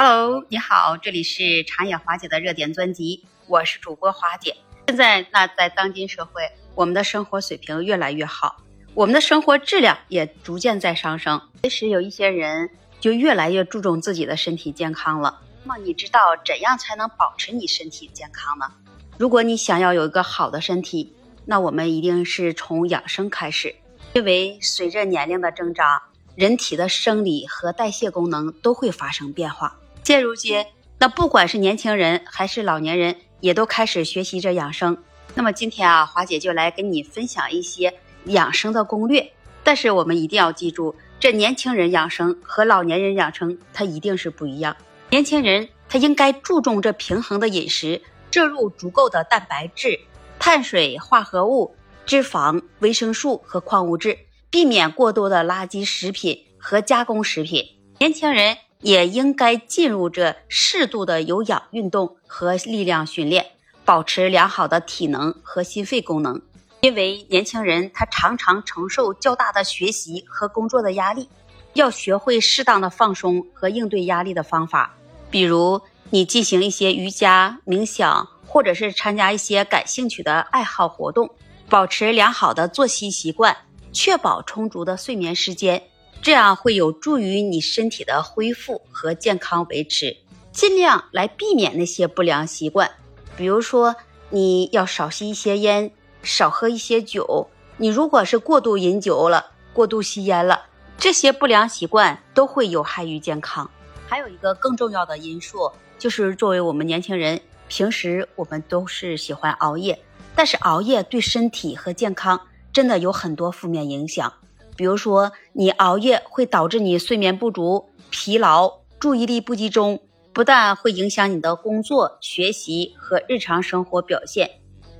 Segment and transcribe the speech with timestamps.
[0.00, 4.54] Hello，你好，这里是长野华姐的热点专辑，我是主播华姐。
[4.86, 8.62] 现在那在当今社会，我们的生活水平越来越好，
[8.94, 11.42] 我们的生活质量也逐渐在上升。
[11.64, 12.70] 其实有一些人
[13.00, 15.40] 就越来越注重自己的身体健康了。
[15.64, 18.72] 那么你知道怎样才能保持你身体健康呢？
[19.18, 21.12] 如果你想要有一个好的身体，
[21.44, 23.74] 那我们一定是从养生开始，
[24.12, 26.00] 因为随着年龄的增长。
[26.36, 29.76] 人体的生理和代谢功能都会发生变化。
[30.04, 30.64] 现如今，
[30.98, 34.96] 那不管是年轻人还是老年人，也都开始学习着养生。
[35.34, 37.92] 那么今天啊，华姐就来跟你分享一些
[38.24, 39.32] 养生的攻略。
[39.62, 44.74] 但是我们一定要记住，这年轻人养生和老年人养生，它一定是不一样。
[45.10, 50.00] 年轻人他应该注重这平衡的饮食，摄入足够的蛋白质、
[50.38, 51.74] 碳水化合物、
[52.06, 54.18] 脂肪、维生素和矿物质。
[54.50, 57.62] 避免过多的垃圾食品和加工食品。
[57.98, 63.46] 年轻人也应该进入这适度的有氧运动和力量训练，
[63.84, 66.40] 保持良好的体能和心肺功能。
[66.80, 71.28] 因为年轻人他常常承受较大的学习和工作的压力，
[71.72, 74.94] 要学会适当的放松和应对压力的方法。
[75.30, 81.28] 比如，你进行一些瑜伽、冥想，或者是参加一些感兴趣的爱好活动，
[81.68, 83.56] 保持良好的作息习惯。
[83.90, 85.82] 确保充足的睡眠时间，
[86.20, 90.16] 这样会有助于你身体的恢复和健康维持。
[90.52, 92.90] 尽量来避免那些不良习惯，
[93.36, 93.94] 比如说
[94.30, 95.90] 你要少吸一些烟，
[96.22, 97.48] 少喝一些酒。
[97.76, 100.66] 你如果是过度饮酒了，过度吸烟了，
[100.98, 103.70] 这些不良习惯都会有害于健康。
[104.08, 109.96] 还有一个更重要的因素，就是作为我们年轻人，平时我们都是喜欢熬夜，
[110.34, 112.40] 但是熬夜对身体和健康。
[112.72, 114.32] 真的有很多负面影响，
[114.78, 120.00] 比如说你熬夜会导致你睡眠不足、疲劳、注意力不集中，
[120.32, 124.48] 不但会影响你的工作、学习和日常生活表现。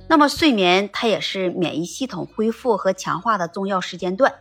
[0.09, 4.33] 那么睡眠它也是免疫系统恢复和强化的重要时间段。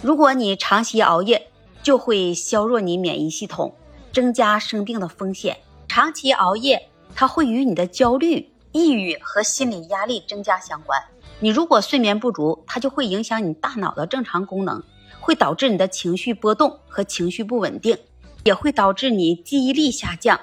[0.00, 1.48] 如果你长期熬夜，
[1.82, 3.74] 就会削弱你免疫系统，
[4.10, 5.58] 增加生病的风险。
[5.86, 11.02] 长期熬夜，它会与你的焦虑、抑郁和心理压力增加相关。
[11.40, 14.80] 你如果睡眠不足，它就会影响你大脑的正常功能，
[15.18, 17.98] 会导致你的情绪波动和情绪不稳定，
[18.44, 20.38] 也会导致你记忆力下降，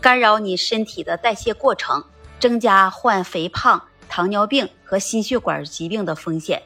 [0.00, 2.04] 干扰你身体的代谢过程，
[2.38, 6.62] 增加患肥胖、糖尿病和心血管疾病的风险。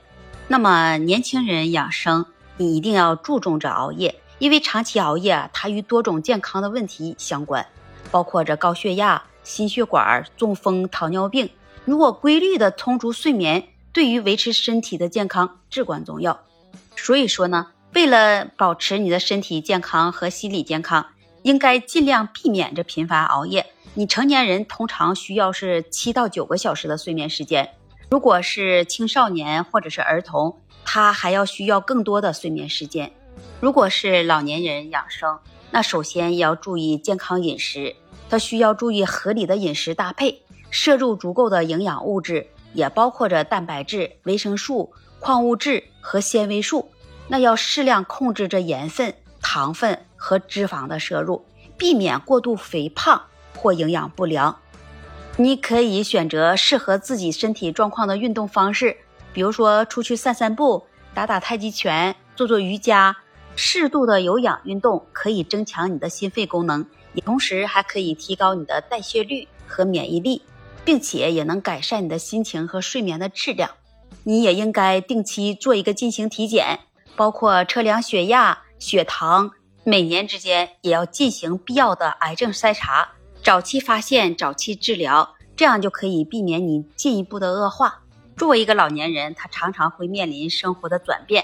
[0.47, 2.27] 那么，年轻人养生，
[2.59, 7.67] 你一定要注重着熬夜，因为长期熬夜啊，它与多种健康的问题相关，
[8.11, 11.49] 包括着高血压、心血管、中风、糖尿病。
[11.85, 16.41] 如果规律的充足睡眠，对于维持身体的健康至关重要，
[16.97, 21.07] 所以说呢，为了保持你的身体健康和心理健康，
[21.43, 23.67] 应该尽量避免着频繁熬夜。
[23.97, 27.71] 你成年人通常需要是七到九个小时的睡眠时间，
[28.11, 33.13] 如果是青少年或者是儿童，他还要需要更多的睡眠时间。
[33.61, 35.39] 如果是老年人养生，
[35.71, 37.95] 那首先要注意健康饮食，
[38.29, 42.49] 他需要注意合理的饮食搭配，摄入足够的营养物质。
[42.75, 46.91] 也包括着蛋白质、维生素、矿物质和纤维素。
[47.29, 51.47] 那要适量控制着盐分、糖分和脂肪的摄入，
[51.79, 53.23] 避免过度肥胖
[53.57, 54.59] 或营养不良。
[55.37, 58.97] 你可以选择适合自己身体状况的运动方式，
[59.33, 60.85] 比如说出去散散步、
[61.15, 63.17] 打打太极拳、做做瑜伽。
[63.55, 66.85] 适度的有氧运动可以增强你的心肺功能，
[67.21, 70.43] 同时还可以提高你的代谢率和免疫力。
[70.85, 73.71] 并且也能改善你的心情和睡眠的质量。
[74.23, 76.81] 你也应该定期做一个进行体检，
[77.17, 79.51] 包括测量血压、血糖，
[79.83, 83.09] 每年之间也要进行必要的癌症筛查，
[83.43, 88.03] 早期发现，早期治疗，这样就可以避免你进一步的恶化。
[88.37, 91.43] 作为一个老年人，他常常会面临生活的转变，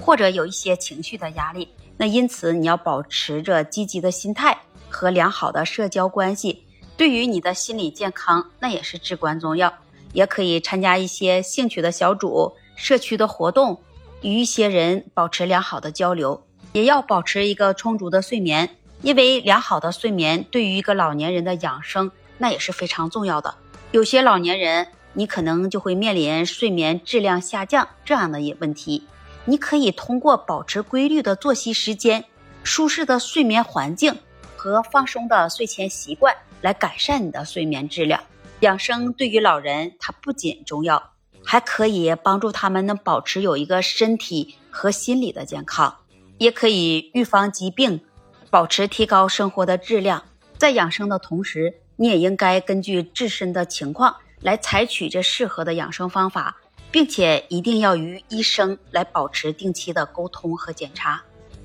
[0.00, 4.58] 或者有一些情绪的压力，那因此你要保持着积极的心态
[4.90, 6.64] 和良好的社交关系。
[6.96, 9.72] 对于你的心理健康，那也是至关重要。
[10.12, 13.80] 也可以参加一些兴趣的小组、社区的活动，
[14.22, 16.42] 与一些人保持良好的交流。
[16.72, 23.54] 也要保持一个充足的睡眠，因为良好的睡眠对于一个老年人的养生，那也是非常重要的。
[23.92, 29.04] 有些老年人，你可能就会面临睡眠质量下降这样的一问题。
[29.46, 32.24] 你可以通过保持规律的作息时间、
[32.62, 34.18] 舒适的睡眠环境
[34.60, 36.36] 和放松的睡前习惯。
[36.60, 38.22] 来改善你的睡眠质量。
[38.60, 41.12] 养生对于老人，它不仅重要，
[41.42, 45.96] 还可以帮助他们能保持有一个身体和心理的健康，
[46.36, 48.04] 也可以预防疾病，
[48.50, 50.22] 保持提高生活的质量。
[50.58, 56.58] 在养生的同时，你也应该根据自身的情况来采取这适合的养生方法，
[56.90, 61.22] 并且一定要与医生来保持定期的沟通和检查。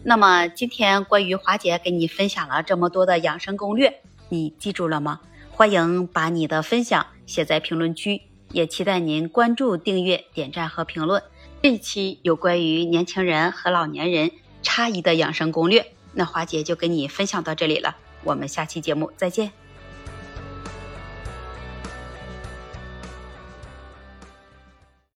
[0.08, 5.20] 那么今天关于华姐给你分享了这么多的养生攻略，你记住了吗？
[5.50, 8.22] 欢迎把你的分享写在评论区，
[8.52, 11.24] 也期待您关注、订阅、点赞和评论。
[11.64, 14.30] 这一期有关于年轻人和老年人
[14.62, 17.96] 差异的养生攻略，那华姐就跟你分享到这里了。
[18.24, 19.65] 我们下期节目再见。